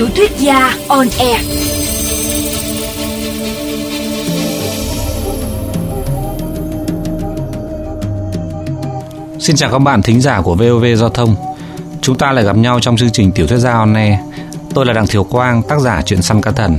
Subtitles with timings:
[0.00, 1.40] Tiểu thuyết gia on air.
[9.38, 11.36] Xin chào các bạn thính giả của VOV Giao thông.
[12.00, 14.14] Chúng ta lại gặp nhau trong chương trình Tiểu thuyết gia on air.
[14.74, 16.78] Tôi là Đặng Thiều Quang, tác giả truyện săn cá thần.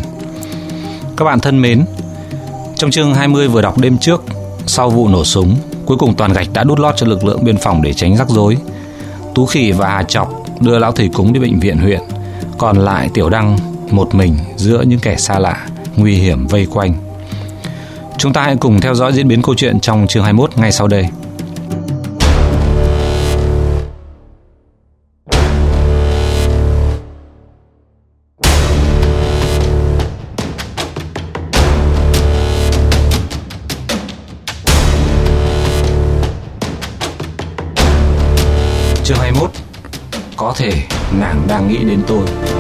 [1.17, 1.85] Các bạn thân mến,
[2.75, 4.23] trong chương 20 vừa đọc đêm trước,
[4.67, 7.57] sau vụ nổ súng, cuối cùng toàn gạch đã đút lót cho lực lượng biên
[7.57, 8.57] phòng để tránh rắc rối.
[9.35, 12.01] Tú Khỉ và Hà Chọc đưa lão thầy cúng đi bệnh viện huyện,
[12.61, 13.57] còn lại Tiểu Đăng
[13.91, 16.93] một mình giữa những kẻ xa lạ, nguy hiểm vây quanh.
[18.17, 20.87] Chúng ta hãy cùng theo dõi diễn biến câu chuyện trong chương 21 ngay sau
[20.87, 21.07] đây.
[39.03, 39.51] Chương 21
[40.37, 40.71] Có thể
[41.19, 42.50] nàng đang nghĩ đến tôi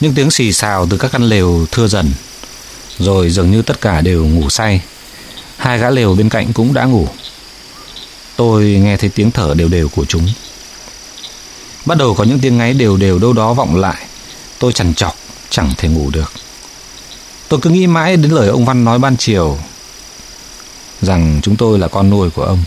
[0.00, 2.12] Những tiếng xì xào từ các căn lều thưa dần,
[2.98, 4.82] Rồi dường như tất cả đều ngủ say.
[5.56, 7.08] Hai gã lều bên cạnh cũng đã ngủ.
[8.36, 10.28] Tôi nghe thấy tiếng thở đều đều của chúng.
[11.86, 14.06] Bắt đầu có những tiếng ngáy đều đều đâu đó vọng lại.
[14.58, 15.16] Tôi chằn chọc,
[15.50, 16.32] chẳng thể ngủ được.
[17.48, 19.58] Tôi cứ nghĩ mãi đến lời ông Văn nói ban chiều,
[21.02, 22.64] Rằng chúng tôi là con nuôi của ông.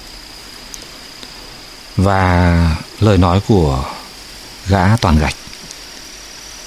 [1.98, 3.86] Và lời nói của
[4.68, 5.36] gã toàn gạch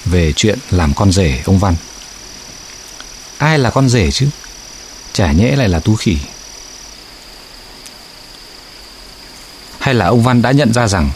[0.07, 1.75] về chuyện làm con rể ông Văn.
[3.37, 4.29] Ai là con rể chứ?
[5.13, 6.17] Chả nhẽ lại là Tú Khỉ.
[9.79, 11.11] Hay là ông Văn đã nhận ra rằng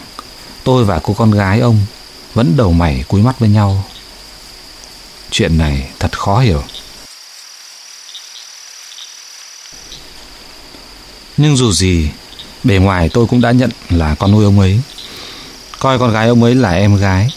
[0.63, 1.79] tôi và cô con gái ông
[2.33, 3.83] vẫn đầu mày cúi mắt với nhau.
[5.31, 6.63] Chuyện này thật khó hiểu.
[11.37, 12.09] Nhưng dù gì,
[12.63, 14.81] bề ngoài tôi cũng đã nhận là con nuôi ông ấy.
[15.79, 17.29] Coi con gái ông ấy là em gái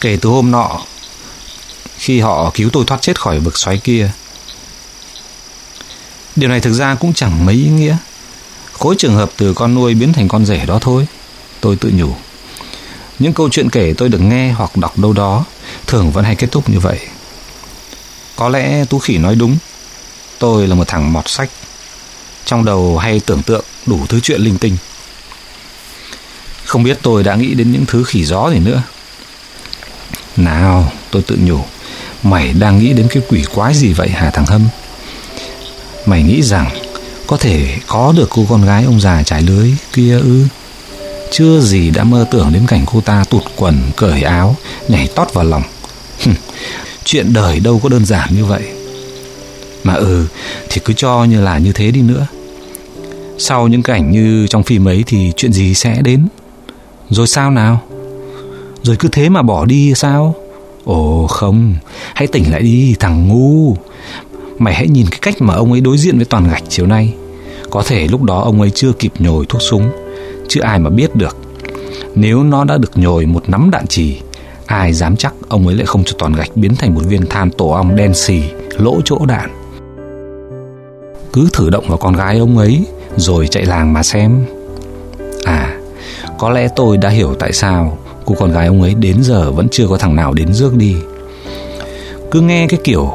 [0.00, 0.80] Kể từ hôm nọ,
[1.98, 4.10] Khi họ cứu tôi thoát chết khỏi vực xoáy kia,
[6.36, 7.96] Điều này thực ra cũng chẳng mấy ý nghĩa.
[8.72, 11.06] Khối trường hợp từ con nuôi biến thành con rể đó thôi,
[11.60, 12.14] Tôi tự nhủ.
[13.18, 15.44] Những câu chuyện kể tôi được nghe hoặc đọc đâu đó,
[15.86, 16.98] Thường vẫn hay kết thúc như vậy.
[18.36, 19.58] Có lẽ Tú Khỉ nói đúng,
[20.38, 21.50] Tôi là một thằng mọt sách,
[22.44, 24.76] Trong đầu hay tưởng tượng đủ thứ chuyện linh tinh.
[26.64, 28.82] Không biết tôi đã nghĩ đến những thứ khỉ gió gì nữa
[30.38, 31.58] nào, tôi tự nhủ,
[32.22, 34.68] Mày đang nghĩ đến cái quỷ quái gì vậy hả thằng Hâm?
[36.06, 36.70] Mày nghĩ rằng
[37.26, 40.44] Có thể có được cô con gái ông già trải lưới kia ư?
[41.30, 44.56] Chưa gì đã mơ tưởng đến cảnh cô ta tụt quần, Cởi áo,
[44.88, 45.62] Nhảy tót vào lòng.
[47.04, 48.62] Chuyện đời đâu có đơn giản như vậy.
[49.84, 50.26] Mà ừ
[50.68, 52.26] Thì cứ cho như là như thế đi nữa.
[53.38, 56.28] Sau những cảnh như trong phim ấy Thì chuyện gì sẽ đến?
[57.10, 57.82] Rồi sao nào?
[58.82, 60.34] Rồi cứ thế mà bỏ đi sao?
[60.84, 61.74] Ồ, không.
[62.14, 63.76] Hãy tỉnh lại đi, thằng ngu.
[64.58, 67.14] Mày hãy nhìn cái cách mà ông ấy đối diện với toàn gạch chiều nay.
[67.70, 69.90] Có thể lúc đó ông ấy chưa kịp nhồi thuốc súng,
[70.48, 71.36] Chứ ai mà biết được.
[72.14, 74.20] Nếu nó đã được nhồi một nắm đạn trì
[74.66, 77.50] Ai dám chắc ông ấy lại không cho toàn gạch biến thành một viên than
[77.50, 78.42] tổ ong đen xì,
[78.78, 79.50] Lỗ chỗ đạn.
[81.32, 82.84] Cứ thử động vào con gái ông ấy,
[83.16, 84.44] Rồi chạy làng mà xem.
[85.44, 85.76] À
[86.38, 89.68] Có lẽ tôi đã hiểu tại sao Cô con gái ông ấy đến giờ vẫn
[89.68, 90.96] chưa có thằng nào đến rước đi.
[92.30, 93.12] Cứ nghe cái kiểu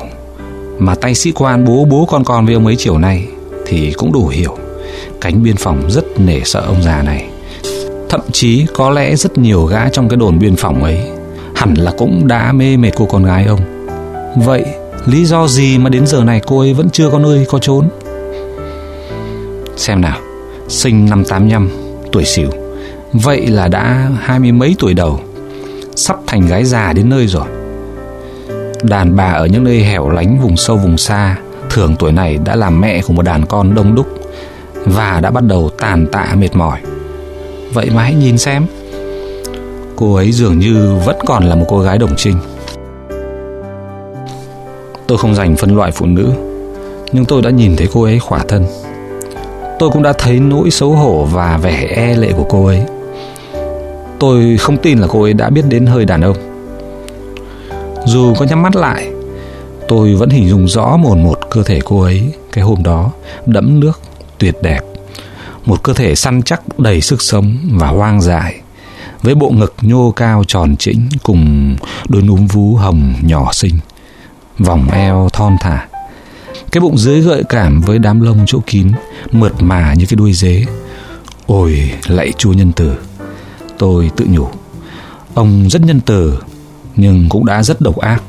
[0.78, 3.28] Mà tay sĩ quan bố bố con con với ông ấy chiều nay
[3.66, 4.58] Thì cũng đủ hiểu
[5.22, 7.30] Cánh biên phòng rất nể sợ ông già này.
[8.10, 11.00] Thậm chí có lẽ rất nhiều gã trong cái đồn biên phòng ấy
[11.56, 13.88] Hẳn là cũng đã mê mệt cô con gái ông.
[14.46, 14.66] Vậy
[15.06, 17.90] lý do gì mà đến giờ này cô ấy vẫn chưa có nơi có trốn
[19.78, 20.20] Xem nào,
[20.68, 21.70] Sinh năm 85
[22.12, 22.63] Tuổi xỉu
[23.14, 25.20] Vậy là đã hai mươi mấy tuổi đầu.
[25.96, 27.46] Sắp thành gái già đến nơi rồi.
[28.84, 31.38] Đàn bà ở những nơi hẻo lánh vùng sâu vùng xa,
[31.70, 34.08] Thường tuổi này đã làm mẹ của một đàn con đông đúc
[34.86, 36.80] Và đã bắt đầu tàn tạ mệt mỏi.
[37.74, 38.66] Vậy mà hãy nhìn xem,
[39.96, 42.38] Cô ấy dường như vẫn còn là một cô gái đồng trinh.
[45.08, 46.30] Tôi không dành phân loại phụ nữ,
[47.12, 48.66] Nhưng tôi đã nhìn thấy cô ấy khỏa thân.
[49.80, 52.84] Tôi cũng đã thấy nỗi xấu hổ và vẻ e lệ của cô ấy.
[54.24, 56.38] Tôi không tin là cô ấy đã biết đến hơi đàn ông.
[58.06, 59.12] Dù có nhắm mắt lại
[59.88, 63.12] Tôi vẫn hình dung rõ mồn một cơ thể cô ấy Cái hôm đó
[63.46, 64.02] đẫm nước,
[64.38, 64.80] tuyệt đẹp.
[65.66, 68.62] Một cơ thể săn chắc đầy sức sống và hoang dại
[69.22, 71.76] Với bộ ngực nhô cao tròn chỉnh Cùng
[72.08, 73.80] đôi núm vú hồng nhỏ xinh
[74.60, 75.88] Vòng eo thon thả.
[76.72, 78.92] Cái bụng dưới gợi cảm với đám lông chỗ kín
[79.32, 80.66] Mượt mà như cái đuôi dế.
[81.46, 82.96] Ôi lạy chúa nhân tử!
[83.84, 84.48] Tôi tự nhủ.
[85.34, 86.40] Ông rất nhân từ,
[86.96, 88.24] Nhưng cũng đã rất độc ác.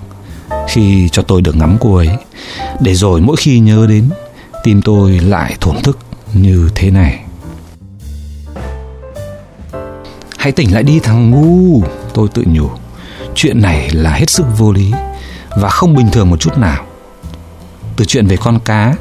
[0.69, 2.09] Khi cho tôi được ngắm cô ấy,
[2.81, 4.11] Để rồi mỗi khi nhớ đến,
[4.65, 5.99] Tim tôi lại thổn thức
[6.33, 7.21] như thế này.
[10.39, 11.83] Hãy tỉnh lại đi, thằng ngu,
[12.15, 12.69] Tôi tự nhủ.
[13.35, 14.93] Chuyện này là hết sức vô lý
[15.57, 16.85] Và không bình thường một chút nào.
[17.97, 18.95] Từ chuyện về con cá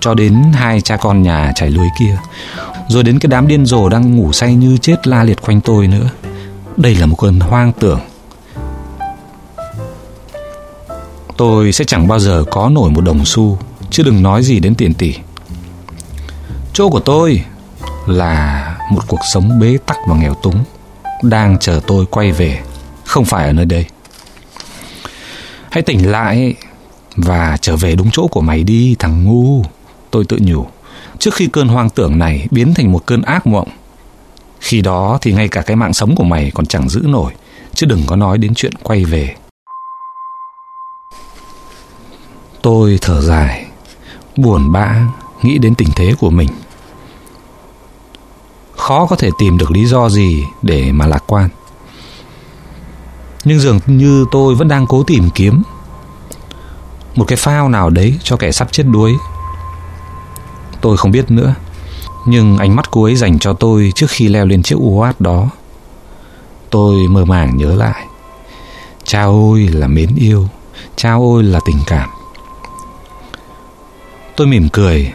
[0.00, 2.18] Cho đến hai cha con nhà chảy lưới kia
[2.88, 5.86] rồi đến cái đám điên rồ đang ngủ say như chết la liệt quanh tôi
[5.86, 6.10] nữa.
[6.76, 8.00] Đây là một cơn hoang tưởng.
[11.36, 13.58] Tôi sẽ chẳng bao giờ có nổi một đồng xu,
[13.90, 15.14] Chứ đừng nói gì đến tiền tỷ.
[16.72, 17.44] Chỗ của tôi
[18.06, 20.64] là một cuộc sống bế tắc và nghèo túng,
[21.22, 22.60] Đang chờ tôi quay về,
[23.04, 23.86] Không phải ở nơi đây.
[25.70, 26.54] Hãy tỉnh lại
[27.16, 29.64] Và trở về đúng chỗ của mày đi, thằng ngu,
[30.10, 30.66] Tôi tự nhủ
[31.22, 33.68] trước khi cơn hoang tưởng này biến thành một cơn ác mộng.
[34.60, 37.32] Khi đó thì ngay cả cái mạng sống của mày còn chẳng giữ nổi,
[37.74, 39.36] chứ đừng có nói đến chuyện quay về.
[42.62, 43.66] Tôi thở dài,
[44.36, 45.06] buồn bã
[45.42, 46.48] nghĩ đến tình thế của mình.
[48.76, 51.48] Khó có thể tìm được lý do gì để mà lạc quan.
[53.44, 55.62] Nhưng dường như tôi vẫn đang cố tìm kiếm
[57.14, 59.16] một cái phao nào đấy cho kẻ sắp chết đuối
[60.82, 61.54] Tôi không biết nữa.
[62.26, 65.48] Nhưng ánh mắt cô ấy dành cho tôi Trước khi leo lên chiếc UAT đó.
[66.70, 68.06] Tôi mơ màng nhớ lại.
[69.04, 70.48] Cha ôi là mến yêu.
[70.96, 72.08] Cha ôi là tình cảm.
[74.36, 75.12] Tôi mỉm cười.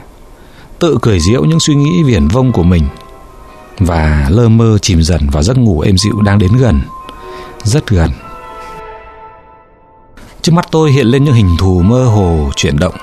[0.79, 2.83] Tự cười diễu những suy nghĩ viển vông của mình.
[3.79, 6.81] Và lơ mơ chìm dần vào giấc ngủ êm dịu đang đến gần.
[7.63, 8.11] Rất gần.
[10.41, 12.95] Trước mắt tôi hiện lên những hình thù mơ hồ chuyển động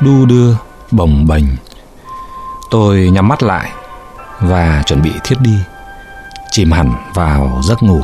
[0.00, 0.56] Đu đưa,
[0.90, 1.44] bồng bềnh.
[2.70, 3.70] Tôi nhắm mắt lại
[4.40, 5.58] và chuẩn bị thiết đi,
[6.50, 8.02] chìm hẳn vào giấc ngủ.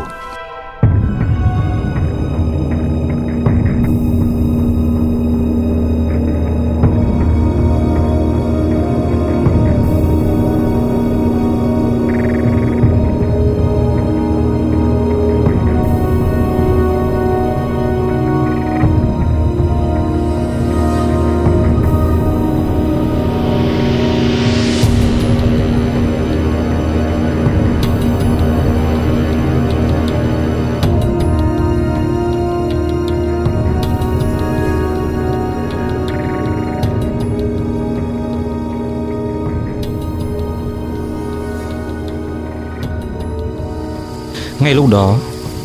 [44.70, 45.18] Ngay lúc đó,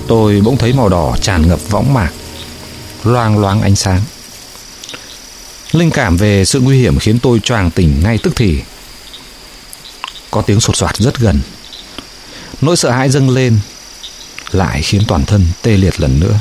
[0.07, 2.09] Tôi bỗng thấy màu đỏ tràn ngập võng mạc,
[3.03, 4.01] Loang loáng ánh sáng.
[5.71, 8.61] Linh cảm về sự nguy hiểm khiến tôi choàng tỉnh ngay tức thì.
[10.31, 11.41] Có tiếng sột soạt rất gần.
[12.61, 13.59] Nỗi sợ hãi dâng lên,
[14.51, 16.39] Lại khiến toàn thân tê liệt lần nữa.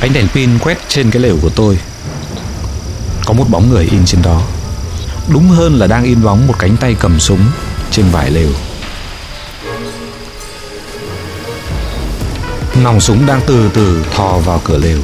[0.00, 1.78] Ánh đèn pin quét trên cái lều của tôi.
[3.24, 4.42] Có một bóng người in trên đó.
[5.28, 7.40] Đúng hơn là đang in bóng một cánh tay cầm súng
[7.90, 8.50] Trên vải lều.
[12.82, 14.98] Nòng súng đang từ từ thò vào cửa lều.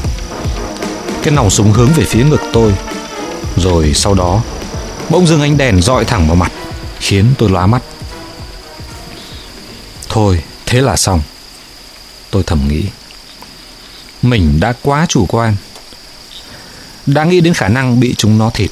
[1.23, 2.75] Cái nòng súng hướng về phía ngực tôi.
[3.57, 4.43] Rồi sau đó,
[5.09, 6.53] Bỗng dưng ánh đèn dọi thẳng vào mặt,
[6.99, 7.83] Khiến tôi lóa mắt.
[10.09, 11.23] Thôi, thế là xong.
[12.31, 12.85] Tôi thầm nghĩ,
[14.23, 15.57] Mình đã quá chủ quan.
[17.07, 18.71] Đã nghĩ đến khả năng bị chúng nó thịt,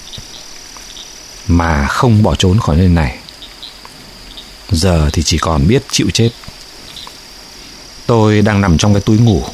[1.49, 3.19] Mà không bỏ trốn khỏi nơi này.
[4.71, 6.31] Giờ thì chỉ còn biết chịu chết.
[8.09, 9.45] Tôi đang nằm trong cái túi ngủ,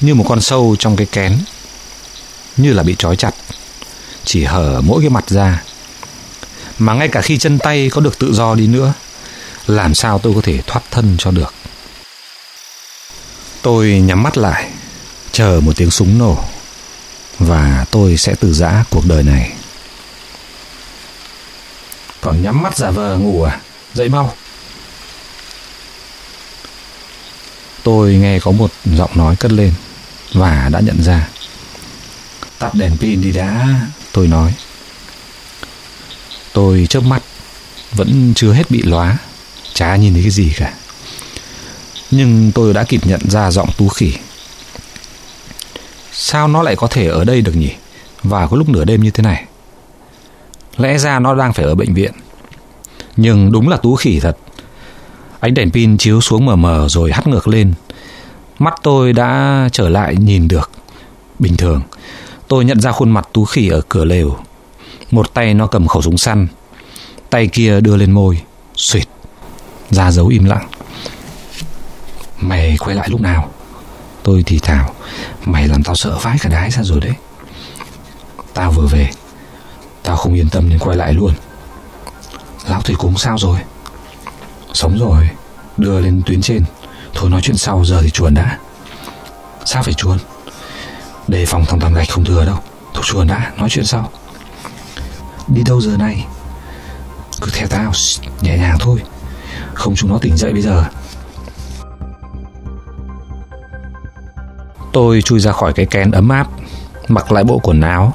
[0.00, 1.38] Như một con sâu trong cái kén,
[2.56, 3.34] Như là bị trói chặt,
[4.24, 5.62] Chỉ hở mỗi cái mặt ra.
[6.78, 8.92] Mà ngay cả khi chân tay có được tự do đi nữa,
[9.66, 11.54] Làm sao tôi có thể thoát thân cho được?
[13.62, 14.70] Tôi nhắm mắt lại,
[15.32, 16.44] Chờ một tiếng súng nổ,
[17.38, 19.52] Và tôi sẽ từ giã cuộc đời này.
[22.20, 23.60] Còn nhắm mắt giả vờ ngủ à?
[23.94, 24.34] Dậy mau.
[27.84, 29.72] Tôi nghe có một giọng nói cất lên
[30.32, 31.28] Và đã nhận ra.
[32.58, 33.66] Tắt đèn pin đi đã.
[34.12, 34.54] Tôi nói
[36.52, 37.22] Tôi chớp mắt
[37.92, 39.18] Vẫn chưa hết bị lóa.
[39.74, 40.74] Chả nhìn thấy cái gì cả.
[42.10, 44.12] Nhưng tôi đã kịp nhận ra giọng tú khỉ.
[46.12, 47.70] Sao nó lại có thể ở đây được nhỉ?
[48.22, 49.44] Và có lúc nửa đêm như thế này?
[50.76, 52.12] Lẽ ra nó đang phải ở bệnh viện.
[53.16, 54.36] Nhưng đúng là tú khỉ thật
[55.44, 57.74] Ánh đèn pin chiếu xuống mờ mờ rồi hắt ngược lên.
[58.58, 60.70] Mắt tôi đã trở lại nhìn được.
[61.38, 61.82] Bình thường,
[62.48, 64.38] Tôi nhận ra khuôn mặt tú khỉ ở cửa lều.
[65.10, 66.46] Một tay nó cầm khẩu súng săn,
[67.30, 68.40] Tay kia đưa lên môi.
[68.74, 69.08] Xuyệt,
[69.90, 70.68] Ra dấu im lặng.
[72.40, 73.50] Mày quay lại lúc nào?
[74.22, 74.94] Tôi thì thào.
[75.44, 77.14] Mày làm tao sợ vãi cả đái ra rồi đấy.
[78.54, 79.10] Tao vừa về,
[80.02, 81.32] Tao không yên tâm nên quay lại luôn.
[82.68, 83.58] Lão thủy cúng sao rồi?
[84.74, 85.30] Sống rồi,
[85.76, 86.64] Đưa lên tuyến trên.
[87.14, 88.58] Thôi nói chuyện sau, giờ thì chuồn đã.
[89.64, 90.18] Sao phải chuồn?
[91.28, 92.58] Đề phòng thằng toàn gạch không thừa đâu.
[92.94, 94.10] Thôi chuồn đã, nói chuyện sau.
[95.48, 96.26] Đi đâu giờ này?
[97.40, 97.92] Cứ theo tao
[98.40, 99.02] nhẹ nhàng thôi.
[99.74, 100.84] Không chúng nó tỉnh dậy bây giờ.
[104.92, 106.48] Tôi chui ra khỏi cái kén ấm áp,
[107.08, 108.14] Mặc lại bộ quần áo.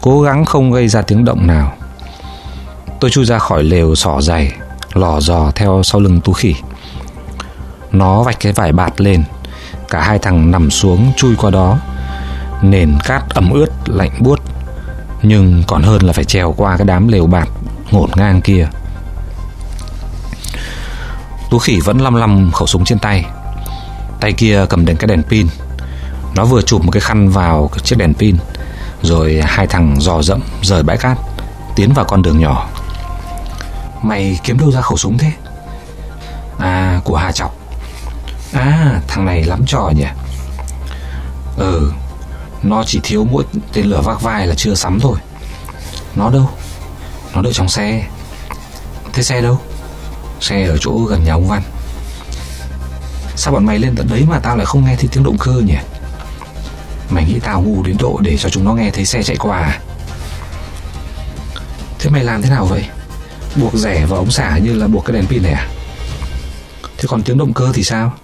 [0.00, 1.76] Cố gắng không gây ra tiếng động nào.
[3.00, 4.52] Tôi chui ra khỏi lều sỏ dày.
[4.94, 6.54] Lò dò theo sau lưng tú khỉ.
[7.92, 9.24] Nó vạch cái vải bạt lên,
[9.88, 11.78] Cả hai thằng nằm xuống chui qua đó.
[12.62, 14.40] Nền cát ẩm ướt, lạnh buốt,
[15.22, 17.48] Nhưng còn hơn là phải trèo qua cái đám lều bạt
[17.90, 18.68] ngổn ngang kia.
[21.50, 23.24] Tú khỉ vẫn lăm lăm khẩu súng trên tay.
[24.20, 25.46] Tay kia cầm đến cái đèn pin.
[26.34, 28.36] Nó vừa chụp một cái khăn vào chiếc đèn pin,
[29.02, 31.18] Rồi hai thằng dò dẫm rời bãi cát,
[31.76, 32.68] Tiến vào con đường nhỏ.
[34.02, 35.32] Mày kiếm đâu ra khẩu súng thế?
[36.58, 37.50] À của Hà trọng.
[38.52, 40.06] À thằng này lắm trò nhỉ.
[41.56, 41.92] Ừ
[42.62, 45.18] Nó chỉ thiếu mỗi tên lửa vác vai là chưa sắm thôi.
[46.14, 46.50] Nó đâu?
[47.34, 48.06] Nó đợi trong xe.
[49.12, 49.58] Thế xe đâu?
[50.40, 51.62] Xe ở chỗ gần nhà ông Văn.
[53.36, 55.52] Sao bọn mày lên tận đấy mà tao lại không nghe thấy tiếng động cơ
[55.52, 55.78] nhỉ?
[57.10, 59.58] Mày nghĩ tao ngu đến độ để cho chúng nó nghe thấy xe chạy qua
[59.58, 59.80] à?
[61.98, 62.84] Thế mày làm thế nào vậy?
[63.56, 65.68] Buộc rẻ vào ống xả như là buộc cái đèn pin này à?
[66.96, 68.14] Thế còn tiếng động cơ thì sao?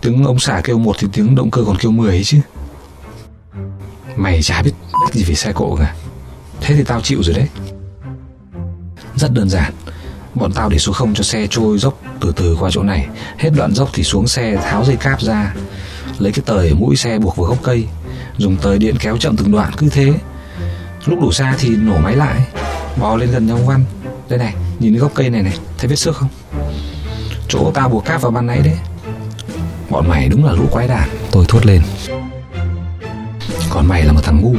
[0.00, 2.40] Tiếng ống xả kêu một thì tiếng động cơ còn kêu 10 ấy chứ.
[4.16, 5.94] Mày chả biết biết gì về xe cộ cả.
[6.60, 7.48] Thế thì tao chịu rồi đấy.
[9.16, 9.72] Rất đơn giản.
[10.34, 13.08] Bọn tao để số không cho xe trôi dốc từ từ qua chỗ này.
[13.38, 15.54] Hết đoạn dốc thì xuống xe tháo dây cáp ra.
[16.18, 17.86] Lấy cái tời ở mũi xe buộc vào gốc cây.
[18.36, 20.12] Dùng tời điện kéo chậm từng đoạn, cứ thế.
[21.06, 22.40] Lúc đủ xa thì nổ máy lại.
[22.96, 23.84] Bò lên gần nhau văn.
[24.30, 26.28] Đây này, nhìn cái gốc cây này này, Thấy vết xước không?
[27.48, 28.78] Chỗ tao buộc cáp vào ban nãy đấy.
[29.90, 31.08] Bọn mày đúng là lũ quái đản.
[31.30, 31.82] Tôi thốt lên.
[33.70, 34.54] Còn mày là một thằng ngu.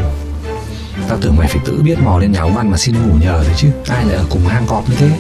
[1.10, 3.44] Tao tưởng mày phải tự biết mò lên nhà ông Văn mà xin ngủ nhờ
[3.46, 3.68] thôi chứ.
[3.88, 5.20] Ai lại ở cùng hang cọp như thế?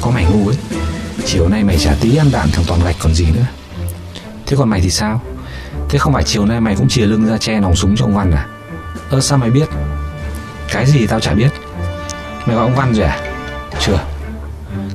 [0.00, 0.56] Có mày ngu ấy.
[1.24, 3.46] Chiều nay mày trả tí ăn đạn thằng toàn gạch còn gì nữa.
[4.46, 5.22] Thế còn mày thì sao?
[5.88, 8.14] Thế không phải chiều nay mày cũng chìa lưng ra che nòng súng cho ông
[8.14, 8.46] Văn à?
[9.10, 9.68] Ơ, sao mày biết?
[10.72, 11.50] Cái gì tao chả biết.
[12.46, 13.27] Mày gọi ông Văn rồi à?
[13.80, 13.98] Chưa.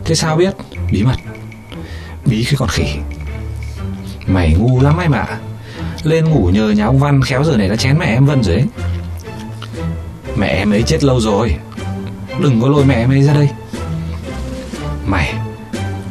[0.05, 0.53] Thế sao biết?
[0.91, 1.15] Bí mật.
[2.25, 2.85] Bí cái con khỉ.
[4.27, 5.39] Mày ngu lắm em ạ
[6.03, 8.55] Lên ngủ nhờ nhà ông Văn khéo giờ này đã chén mẹ em Vân rồi
[8.55, 8.65] ấy.
[10.35, 11.55] Mẹ em ấy chết lâu rồi.
[12.39, 13.49] Đừng có lôi mẹ em ấy ra đây.
[15.05, 15.33] Mày,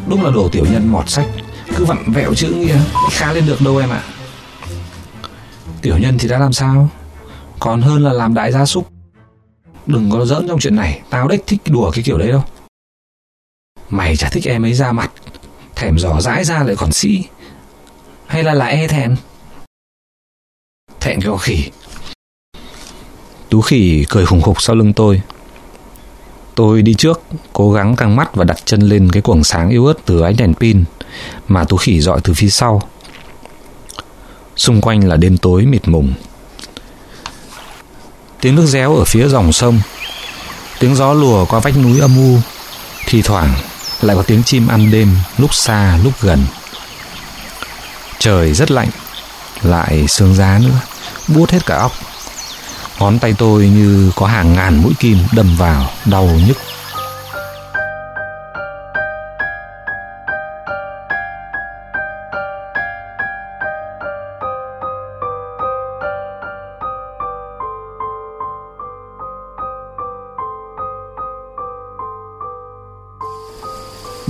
[0.08, 1.26] Đúng là đồ tiểu nhân mọt sách.
[1.76, 2.78] Cứ vặn vẹo chữ nghĩa
[3.10, 4.02] Khá lên được đâu em ạ.
[5.82, 6.88] Tiểu nhân thì đã làm sao?
[7.58, 8.88] Còn hơn là làm đại gia súc.
[9.86, 11.00] Đừng có giỡn trong chuyện này.
[11.10, 12.44] Tao đếch thích đùa cái kiểu đấy đâu.
[13.92, 15.11] Mày chả thích em ấy ra mặt.
[15.75, 17.25] Thèm giỏ dãi ra lại còn sĩ
[18.26, 19.16] Hay là là e thẹn?
[21.00, 21.70] Thẹn cái khỉ.
[23.49, 25.22] Tú khỉ cười khủng khục sau lưng tôi.
[26.54, 27.22] Tôi đi trước,
[27.52, 30.37] cố gắng căng mắt và đặt chân lên cái cuồng sáng yếu ớt từ ánh
[30.37, 30.84] đèn pin
[31.49, 32.82] mà Tú khỉ dọi từ phía sau.
[34.56, 36.14] Xung quanh là đêm tối mịt mùng.
[38.40, 39.80] Tiếng nước réo ở phía dòng sông,
[40.80, 42.38] tiếng gió lùa qua vách núi âm u,
[43.06, 43.54] thì thoảng
[44.02, 46.47] lại có tiếng chim ăn đêm lúc xa lúc gần.
[48.18, 48.88] Trời rất lạnh,
[49.62, 50.80] lại sương giá nữa,
[51.28, 51.92] buốt hết cả óc.
[52.99, 56.56] Ngón tay tôi như có hàng ngàn mũi kim đâm vào, đau nhức.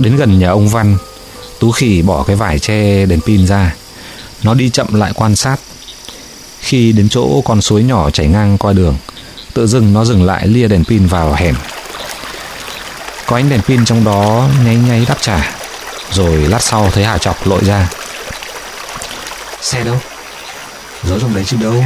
[0.03, 0.97] Đến gần nhà ông Văn,
[1.59, 3.75] Tú Khỉ bỏ cái vải che đèn pin ra.
[4.43, 5.57] Nó đi chậm lại quan sát.
[6.59, 8.97] Khi đến chỗ con suối nhỏ chảy ngang qua đường
[9.53, 11.55] Tự dưng nó dừng lại lia đèn pin vào hẻm.
[13.25, 15.55] Có ánh đèn pin trong đó nháy nháy đáp trả
[16.11, 17.89] Rồi lát sau thấy Hà Chọc lội ra.
[19.61, 19.97] Xe đâu?
[21.03, 21.83] Giấu trong đấy chứ đâu?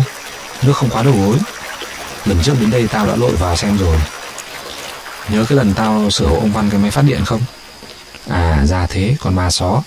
[0.62, 1.38] Nước không quá đầu gối
[2.26, 3.98] Lần trước đến đây tao đã lội vào xem rồi.
[5.30, 7.42] Nhớ cái lần tao sửa hộ ông Văn cái máy phát điện không?
[8.30, 9.84] À ra thế còn ma só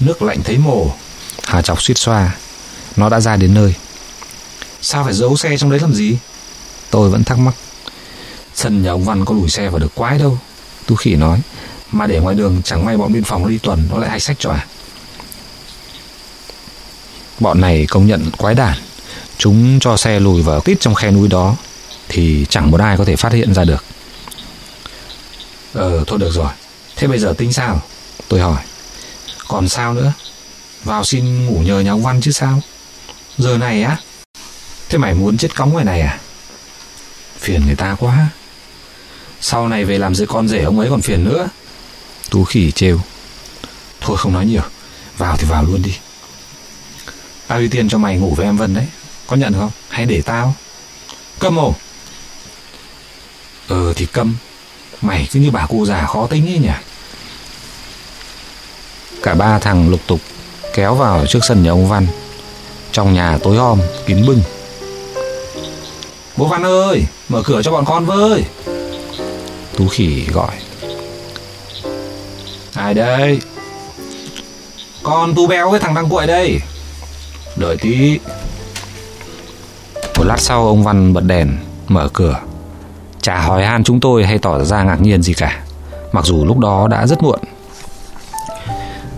[0.00, 0.90] Nước lạnh thấy mồ.
[1.44, 2.36] Hà chọc suýt xoa.
[2.96, 3.74] Nó đã ra đến nơi.
[4.80, 6.18] Sao phải giấu xe trong đấy làm gì?
[6.90, 7.54] Tôi vẫn thắc mắc.
[8.54, 10.38] Sân nhà ông Văn có lùi xe vào được quái đâu.
[10.86, 11.40] Tú khỉ nói.
[11.92, 14.36] Mà để ngoài đường chẳng may bọn biên phòng đi tuần, Nó lại hay sách
[14.38, 14.66] cho à?
[17.40, 18.78] Bọn này công nhận quái đản.
[19.38, 21.56] Chúng cho xe lùi vào tít trong khe núi đó,
[22.08, 23.84] Thì chẳng một ai có thể phát hiện ra được.
[25.74, 26.50] Ờ thôi được rồi.
[26.98, 27.82] Thế bây giờ tính sao?
[28.28, 28.62] Tôi hỏi.
[29.48, 30.12] Còn sao nữa?
[30.84, 32.62] Vào xin ngủ nhờ nhà ông Văn chứ sao?
[33.38, 33.96] Giờ này á?
[34.88, 36.18] Thế mày muốn chết cóng ngoài này à?
[37.38, 38.28] Phiền người ta quá.
[39.40, 41.48] Sau này về làm dưới con rể ông ấy còn phiền nữa.
[42.30, 43.00] Tú khỉ trêu.
[44.00, 44.62] Thôi không nói nhiều.
[45.18, 45.94] Vào thì vào luôn đi.
[47.46, 48.86] Tao ưu tiên cho mày ngủ với em Vân đấy.
[49.26, 49.70] Có nhận không?
[49.88, 50.54] Hay để tao?
[51.38, 51.74] Câm ồ
[53.68, 54.36] Ờ thì câm.
[55.00, 56.68] Mày cứ như bà cụ già khó tính ấy nhỉ?
[59.22, 60.20] Cả ba thằng lục tục
[60.74, 62.06] Kéo vào trước sân nhà ông Văn.
[62.92, 64.40] Trong nhà tối om, kín bưng.
[66.36, 68.44] Bố Văn ơi, Mở cửa cho bọn con với.
[69.76, 70.54] Tú khỉ gọi.
[72.74, 73.40] Ai đây?
[75.02, 76.60] Con tú béo với thằng đang cuội đây.
[77.56, 78.18] Đợi tí.
[80.16, 81.56] Một lát sau, ông Văn bật đèn,
[81.88, 82.40] Mở cửa.
[83.28, 85.60] Chả hỏi han chúng tôi hay tỏ ra ngạc nhiên gì cả.
[86.12, 87.38] Mặc dù lúc đó đã rất muộn.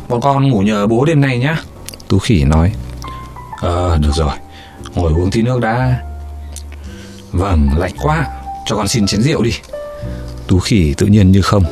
[0.09, 1.57] Bọn con ngủ nhờ bố đêm nay nhá.
[2.09, 2.73] Tú khỉ nói.
[3.61, 4.33] Ờ được rồi.
[4.95, 5.97] Ngồi uống tí nước đã.
[7.33, 8.27] Vâng lạnh quá.
[8.67, 9.53] Cho con xin chén rượu đi.
[10.47, 11.63] Tú khỉ tự nhiên như không.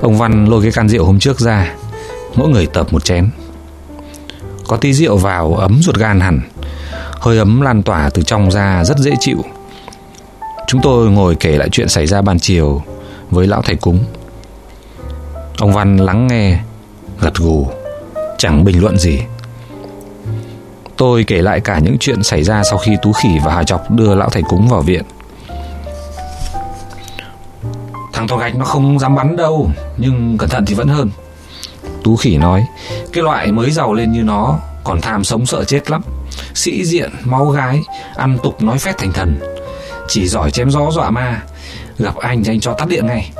[0.00, 1.74] Ông Văn lôi cái can rượu hôm trước ra.
[2.34, 3.30] Mỗi người tập một chén.
[4.68, 6.40] Có tí rượu vào ấm ruột gan hẳn.
[7.20, 9.44] Hơi ấm lan tỏa từ trong ra rất dễ chịu
[10.68, 12.82] Chúng tôi ngồi kể lại chuyện xảy ra ban chiều
[13.30, 13.98] Với lão thầy cúng.
[15.58, 16.58] Ông Văn lắng nghe
[17.20, 17.68] Gật gù
[18.38, 19.20] Chẳng bình luận gì.
[20.96, 23.90] Tôi kể lại cả những chuyện xảy ra Sau khi Tú Khỉ và Hà Chọc
[23.90, 25.02] đưa lão thầy cúng vào viện.
[28.12, 31.10] Thằng thò gạch nó không dám bắn đâu Nhưng cẩn thận thì vẫn hơn.
[32.04, 32.66] Tú Khỉ nói
[33.12, 36.02] Cái loại mới giàu lên như nó Còn tham sống sợ chết lắm.
[36.54, 37.82] Sĩ diện, máu gái
[38.16, 39.57] Ăn tục nói phét thành thần.
[40.08, 41.42] Chỉ giỏi chém gió dọa ma.
[41.98, 43.32] Gặp anh thì anh cho tắt điện ngay.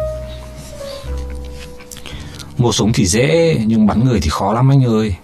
[2.59, 5.15] Mua súng thì dễ, Nhưng bắn người thì khó lắm anh ơi.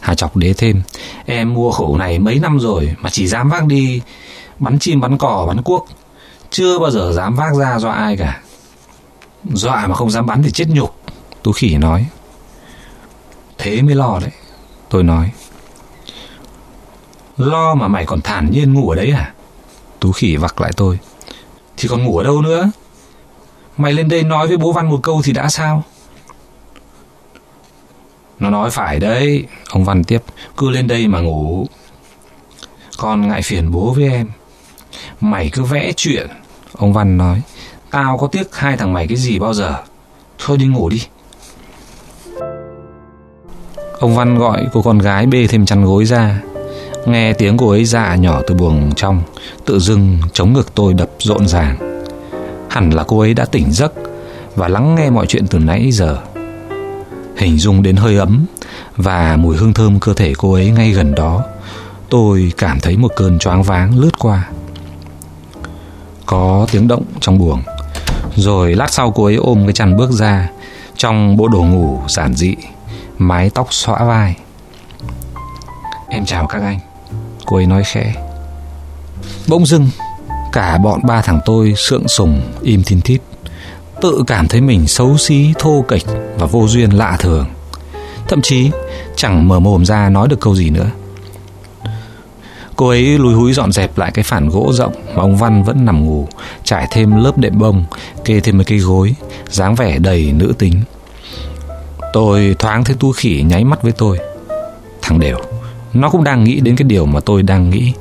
[0.00, 0.82] Hà chọc đế thêm,
[1.26, 4.00] Em mua khẩu này mấy năm rồi Mà chỉ dám vác đi,
[4.58, 5.88] Bắn chim, bắn cỏ, bắn cuốc.
[6.50, 8.40] Chưa bao giờ dám vác ra dọa ai cả.
[9.44, 10.96] Dọa mà không dám bắn thì chết nhục.
[11.42, 12.06] Tú khỉ nói.
[13.58, 14.30] Thế mới lo đấy,
[14.88, 15.30] Tôi nói.
[17.36, 19.32] Lo mà mày còn thản nhiên ngủ ở đấy à?
[20.06, 20.98] Tú khỉ vặc lại tôi.
[21.76, 22.70] Thì còn ngủ ở đâu nữa?
[23.76, 25.82] Mày lên đây nói với bố Văn một câu thì đã sao?
[28.38, 30.22] Nó nói phải đấy Ông Văn tiếp.
[30.56, 31.66] Cứ lên đây mà ngủ.
[32.98, 34.28] Con ngại phiền bố với em.
[35.20, 36.26] Mày cứ vẽ chuyện
[36.72, 37.42] Ông Văn nói.
[37.90, 39.82] Tao có tiếc hai thằng mày cái gì bao giờ.
[40.38, 41.02] Thôi đi ngủ đi.
[43.98, 46.40] Ông Văn gọi cô con gái bê thêm chăn gối ra
[47.06, 49.22] Nghe tiếng cô ấy dạ nhỏ từ buồng trong,
[49.64, 52.02] Tự dưng chống ngực tôi đập rộn ràng.
[52.70, 53.92] Hẳn là cô ấy đã tỉnh giấc
[54.54, 56.18] Và lắng nghe mọi chuyện từ nãy giờ.
[57.36, 58.46] Hình dung đến hơi ấm
[58.96, 61.42] Và mùi hương thơm cơ thể cô ấy ngay gần đó,
[62.08, 64.48] Tôi cảm thấy một cơn choáng váng lướt qua.
[66.26, 67.62] Có tiếng động trong buồng,
[68.36, 70.50] Rồi lát sau cô ấy ôm cái chăn bước ra
[70.96, 72.54] Trong bộ đồ ngủ giản dị,
[73.18, 74.36] Mái tóc xõa vai.
[76.08, 76.78] Em chào các anh.
[77.46, 78.14] Cô ấy nói khẽ.
[79.48, 79.88] Bỗng dưng,
[80.52, 83.20] Cả bọn ba thằng tôi sượng sùng, im thiên thít.
[84.00, 86.06] Tự cảm thấy mình xấu xí, thô kệch
[86.38, 87.46] Và vô duyên lạ thường.
[88.28, 88.70] Thậm chí,
[89.16, 90.90] chẳng mở mồm ra nói được câu gì nữa.
[92.76, 95.84] Cô ấy lùi húi dọn dẹp lại cái phản gỗ rộng Mà ông Văn vẫn
[95.84, 96.28] nằm ngủ,
[96.64, 97.84] Trải thêm lớp đệm bông,
[98.24, 99.14] Kê thêm mấy cây gối,
[99.48, 100.82] dáng vẻ đầy nữ tính.
[102.12, 104.18] Tôi thoáng thấy tu khỉ nháy mắt với tôi.
[105.02, 105.55] Thằng đều.
[106.00, 107.92] Nó cũng đang nghĩ đến cái điều mà tôi đang nghĩ.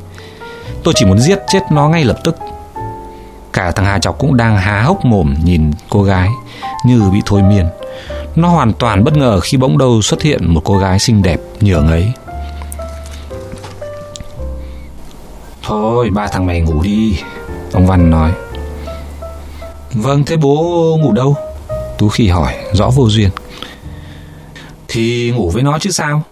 [0.84, 2.36] Tôi chỉ muốn giết chết nó ngay lập tức.
[3.54, 6.30] Cả thằng Hà Chọc cũng đang há hốc mồm nhìn cô gái
[6.86, 7.66] Như bị thôi miên.
[8.36, 11.40] Nó hoàn toàn bất ngờ khi bỗng đâu xuất hiện một cô gái xinh đẹp
[11.62, 12.12] nhường ấy.
[15.64, 17.20] Thôi, ba thằng mày ngủ đi,
[17.74, 18.32] Ông Văn nói.
[19.94, 21.36] Vâng thế bố ngủ đâu?
[21.98, 23.30] Tú khi hỏi, rõ vô duyên.
[24.88, 26.24] Thì ngủ với nó chứ sao?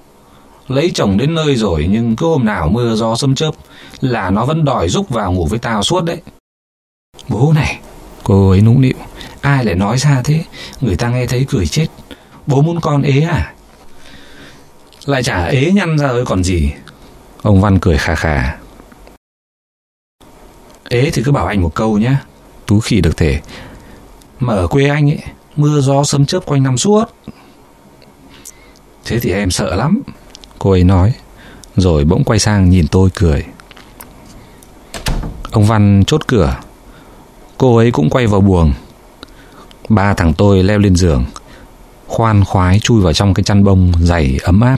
[0.67, 3.52] Lấy chồng đến nơi rồi Nhưng cứ hôm nào mưa gió sấm chớp
[4.02, 6.21] Là nó vẫn đòi rúc vào ngủ với tao suốt đấy.
[7.28, 7.80] Bố này,
[8.23, 8.97] Cô ấy nũng nịu,
[9.41, 10.43] Ai lại nói ra thế?
[10.82, 11.88] Người ta nghe thấy cười chết.
[12.47, 13.54] Bố muốn con ế à?
[15.06, 16.71] Lại chả ế nhăn ra rồi còn gì.
[17.41, 18.58] Ông Văn cười khà khà.
[20.89, 22.15] Ế thì cứ bảo anh một câu nhé
[22.65, 23.41] Tú khỉ được thể
[24.39, 25.19] Mà ở quê anh ấy,
[25.56, 27.06] Mưa gió sấm chớp quanh năm suốt.
[29.06, 30.02] Thế thì em sợ lắm.
[30.59, 31.13] Cô ấy nói,
[31.75, 33.45] Rồi bỗng quay sang nhìn tôi cười.
[35.51, 36.57] Ông Văn chốt cửa.
[37.57, 38.73] Cô ấy cũng quay vào buồng.
[39.89, 41.25] Ba thằng tôi leo lên giường,
[42.07, 44.77] Khoan khoái chui vào trong cái chăn bông dày ấm áp.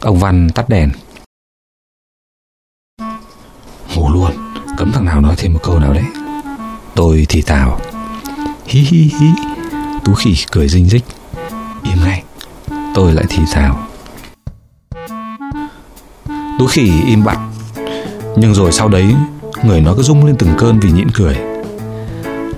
[0.00, 0.90] Ông Văn tắt đèn.
[3.94, 4.30] Ngủ luôn,
[4.78, 6.04] Cấm thằng nào nói thêm một câu nào đấy.
[6.94, 7.80] Tôi thì tào.
[8.66, 9.26] Hí hí hí,
[10.04, 11.04] Tú khỉ cười rinh rích.
[11.82, 12.22] Im ngay,
[12.94, 13.86] Tôi lại thì thào
[16.58, 17.38] Tú khỉ im bặt.
[18.36, 19.14] Nhưng rồi sau đấy,
[19.64, 21.36] Người nó cứ rung lên từng cơn vì nhịn cười.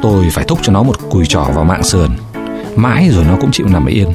[0.03, 2.11] Tôi phải thúc cho nó một cùi trỏ vào mạng sườn.
[2.77, 4.13] Mãi rồi nó cũng chịu nằm yên.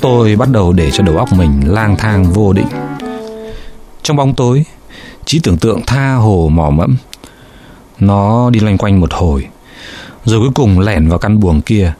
[0.00, 2.66] Tôi bắt đầu để cho đầu óc mình lang thang vô định.
[4.02, 4.64] Trong bóng tối,
[5.24, 6.96] Trí tưởng tượng tha hồ mỏ mẫm.
[7.98, 9.46] Nó đi loanh quanh một hồi,
[10.24, 11.92] Rồi cuối cùng lẻn vào căn buồng kia,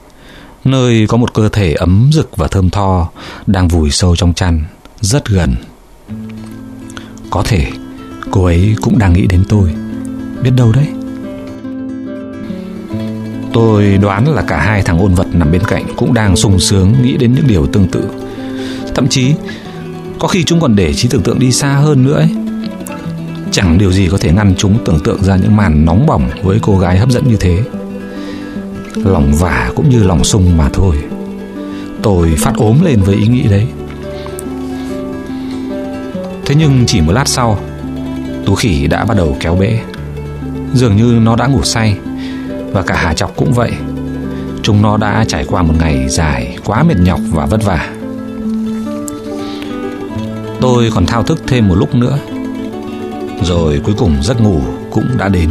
[0.64, 3.09] Nơi có một cơ thể ấm rực và thơm tho
[3.47, 4.64] Đang vùi sâu trong chăn,
[5.01, 5.57] Rất gần.
[7.31, 7.67] Có thể,
[8.31, 9.71] cô ấy cũng đang nghĩ đến tôi.
[10.43, 10.87] Biết đâu đấy.
[13.53, 16.95] Tôi đoán là cả hai thằng ôn vật nằm bên cạnh Cũng đang sung sướng
[17.03, 18.09] nghĩ đến những điều tương tự.
[18.95, 19.35] Thậm chí,
[20.19, 22.29] Có khi chúng còn để trí tưởng tượng đi xa hơn nữa ấy.
[23.51, 26.59] Chẳng điều gì có thể ngăn chúng tưởng tượng ra những màn nóng bỏng với
[26.62, 27.62] cô gái hấp dẫn như thế.
[28.95, 30.97] Lòng vả cũng như lòng sung mà thôi.
[32.03, 33.67] Tôi phát ốm lên với ý nghĩ đấy.
[36.47, 37.59] Thế nhưng chỉ một lát sau,
[38.47, 39.79] Tú khỉ đã bắt đầu kéo bể.
[40.75, 41.99] Dường như nó đã ngủ say,
[42.73, 43.73] Và cả Hà Chọc cũng vậy.
[44.63, 47.93] Chúng nó đã trải qua một ngày dài Quá mệt nhọc và vất vả.
[50.61, 52.19] Tôi còn thao thức thêm một lúc nữa,
[53.43, 55.51] rồi cuối cùng giấc ngủ cũng đã đến.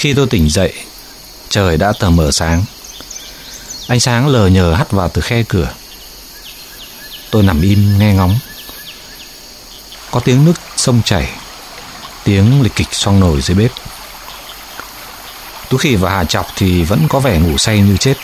[0.00, 0.72] Khi tôi tỉnh dậy,
[1.48, 2.64] Trời đã tờ mờ sáng.
[3.88, 5.68] Ánh sáng lờ nhờ hắt vào từ khe cửa.
[7.30, 8.38] Tôi nằm im nghe ngóng.
[10.10, 11.28] Có tiếng nước sông chảy,
[12.24, 13.70] Tiếng lịch kịch xoong nổi dưới bếp.
[15.68, 18.14] Tú Khỉ và Hà Chọc thì vẫn có vẻ ngủ say như chết.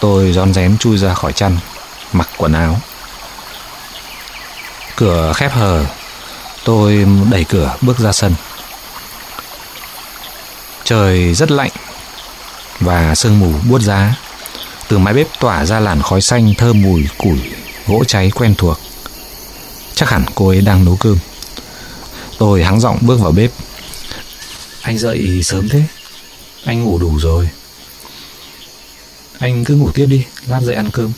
[0.00, 1.58] Tôi rón rén chui ra khỏi chăn,
[2.12, 2.80] Mặc quần áo.
[4.96, 5.84] Cửa khép hờ,
[6.64, 8.34] Tôi đẩy cửa bước ra sân.
[10.92, 11.70] Trời rất lạnh
[12.80, 14.14] Và sương mù buốt giá
[14.88, 17.38] từ mái bếp tỏa ra làn khói xanh thơm mùi củi
[17.86, 18.78] gỗ cháy quen thuộc.
[19.94, 21.18] Chắc hẳn cô ấy đang nấu cơm.
[22.38, 23.50] Tôi hắng giọng bước vào bếp.
[24.82, 25.82] Anh dậy sớm thế.
[26.64, 27.48] Anh ngủ đủ rồi.
[29.38, 31.12] Anh cứ ngủ tiếp đi, lát dậy ăn cơm.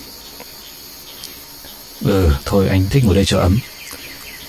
[2.04, 3.58] Ừ, thôi anh thích ngồi đây cho ấm.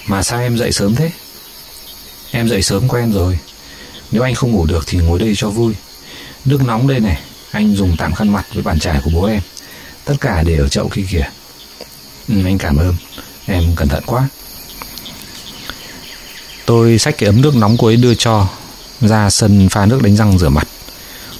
[0.07, 1.11] Mà sao em dậy sớm thế?
[2.31, 3.39] Em dậy sớm quen rồi.
[4.15, 5.73] Nếu anh không ngủ được thì ngồi đây cho vui.
[6.45, 9.41] Nước nóng đây này, anh dùng tạm khăn mặt với bàn chải của bố em.
[10.05, 11.29] Tất cả để ở chậu kia kìa.
[12.27, 12.95] Ừ, Anh cảm ơn.
[13.45, 14.27] Em cẩn thận quá.
[16.65, 18.47] Tôi xách cái ấm nước nóng cô ấy đưa cho
[19.01, 20.67] Ra sân pha nước đánh răng rửa mặt.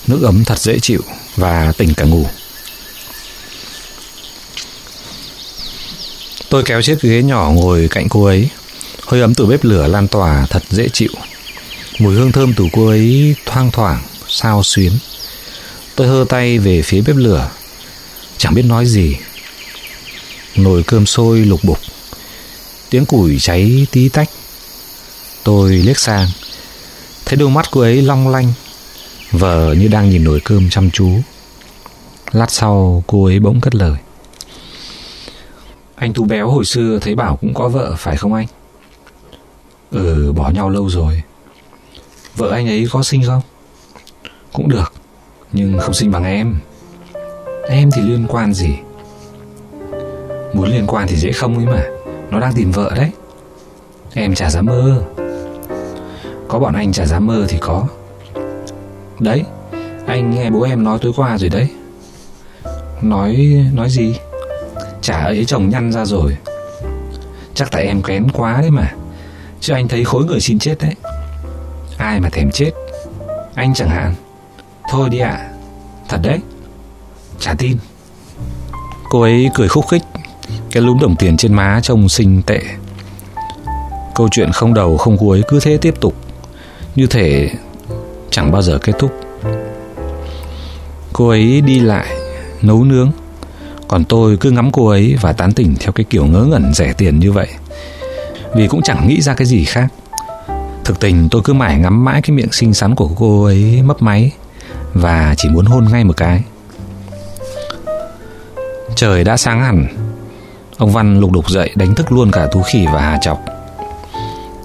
[0.08, 1.02] Nước ấm thật dễ chịu
[1.36, 2.28] Và tỉnh cả ngủ.
[6.50, 8.50] Tôi kéo chiếc ghế nhỏ ngồi cạnh cô ấy.
[9.02, 11.12] Hơi ấm từ bếp lửa lan tỏa thật dễ chịu.
[12.00, 14.92] Mùi hương thơm từ cô ấy thoang thoảng, Sao xuyến.
[15.96, 17.50] Tôi hơ tay về phía bếp lửa.
[18.38, 19.18] Chẳng biết nói gì.
[20.56, 21.78] Nồi cơm sôi lục bục.
[22.90, 24.30] Tiếng củi cháy tí tách.
[25.44, 26.28] Tôi liếc sang.
[27.26, 28.54] Thấy đôi mắt cô ấy long lanh,
[29.32, 31.20] Vờ như đang nhìn nồi cơm chăm chú.
[32.32, 33.98] Lát sau, cô ấy bỗng cất lời.
[35.96, 38.48] Anh Tú Béo hồi xưa thấy bảo cũng có vợ, phải không anh?
[39.92, 41.22] Ừ bỏ nhau lâu rồi.
[42.36, 43.42] Vợ anh ấy có sinh không?
[44.54, 44.94] Cũng được,
[45.52, 46.56] nhưng không sinh bằng em.
[47.68, 48.70] Em thì liên quan gì?
[50.54, 51.84] Muốn liên quan thì dễ không ấy mà,
[52.30, 53.12] Nó đang tìm vợ đấy.
[54.14, 55.04] Em chả dám mơ.
[56.48, 57.88] Có bọn anh chả dám mơ thì có.
[59.20, 59.44] Đấy,
[60.06, 61.68] Anh nghe bố em nói tối qua rồi đấy.
[63.02, 64.16] Nói Nói gì?
[65.02, 66.38] Chả ấy chồng nhăn ra rồi.
[67.54, 68.92] Chắc tại em kén quá đấy mà.
[69.60, 70.96] Chứ anh thấy khối người xin chết đấy.
[71.98, 72.72] Ai mà thèm chết?
[73.56, 74.14] Anh chẳng hạn.
[74.90, 75.50] Thôi đi ạ.
[76.10, 76.40] Thật đấy.
[77.40, 77.78] Chả tin.
[79.10, 80.04] Cô ấy cười khúc khích.
[80.72, 82.62] Cái lúm đồng tiền trên má trông xinh tệ.
[84.16, 86.16] Câu chuyện không đầu không cuối cứ thế tiếp tục.
[86.96, 87.50] Như thể
[88.36, 89.12] Chẳng bao giờ kết thúc.
[91.14, 92.08] Cô ấy đi lại,
[92.62, 93.12] Nấu nướng.
[93.88, 96.94] Còn tôi cứ ngắm cô ấy và tán tỉnh Theo cái kiểu ngớ ngẩn rẻ
[96.94, 97.48] tiền như vậy.
[98.56, 99.88] Vì cũng chẳng nghĩ ra cái gì khác.
[100.86, 104.02] Thực tình, tôi cứ mãi ngắm mãi cái miệng xinh xắn của cô ấy mấp
[104.02, 104.32] máy
[104.94, 106.44] Và chỉ muốn hôn ngay một cái.
[108.96, 109.88] Trời đã sáng hẳn.
[110.78, 113.40] Ông Văn lục đục dậy, đánh thức luôn cả Tú Khỉ và Hà Chọc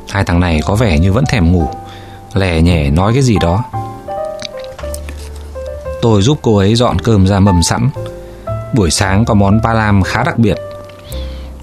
[0.08, 1.68] Hai thằng này có vẻ như vẫn thèm ngủ,
[2.34, 3.64] Lè nhẹ nói cái gì đó.
[6.02, 7.90] Tôi giúp cô ấy dọn cơm ra mầm sẵn.
[8.74, 10.56] Buổi sáng có món pa lam khá đặc biệt.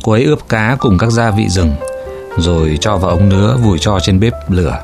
[0.03, 1.75] Cô ấy ướp cá cùng các gia vị rừng.
[2.37, 4.83] Rồi cho vào ống nứa vùi cho trên bếp lửa.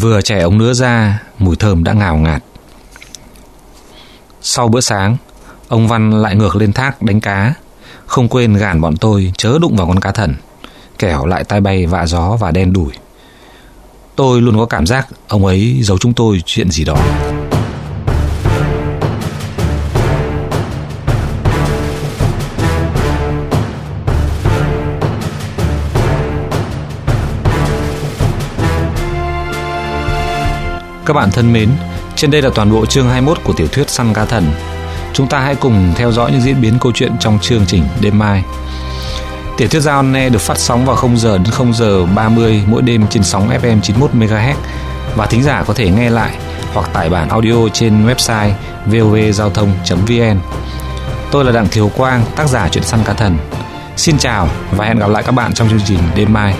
[0.00, 2.42] Vừa chẻ ống nứa ra, Mùi thơm đã ngào ngạt.
[4.40, 5.16] Sau bữa sáng,
[5.68, 7.54] Ông Văn lại ngược lên thác đánh cá.
[8.06, 10.34] Không quên gàn bọn tôi chớ đụng vào con cá thần,
[10.98, 12.92] Kẻo lại tai bay vạ gió và đen đủi.
[14.16, 16.96] Tôi luôn có cảm giác Ông ấy giấu chúng tôi chuyện gì đó.
[31.08, 31.70] Các bạn thân mến,
[32.16, 34.44] trên đây là toàn bộ chương 21 của tiểu thuyết Săn Cá Thần.
[35.12, 38.18] Chúng ta hãy cùng theo dõi những diễn biến câu chuyện trong chương trình đêm
[38.18, 38.42] mai.
[39.56, 42.82] Tiểu thuyết giao ne được phát sóng vào 0 giờ đến 0 giờ 30 mỗi
[42.82, 44.54] đêm trên sóng FM 91 MHz
[45.16, 46.36] và thính giả có thể nghe lại
[46.74, 48.50] hoặc tải bản audio trên website
[48.86, 50.38] vovgiao thông.vn.
[51.30, 53.38] Tôi là Đặng Thiếu Quang, tác giả truyện săn cá thần.
[53.96, 56.54] Xin chào và hẹn gặp lại các bạn trong chương trình đêm mai.